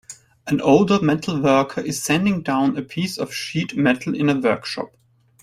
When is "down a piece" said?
2.41-3.19